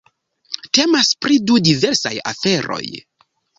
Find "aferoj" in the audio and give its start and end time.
2.35-2.83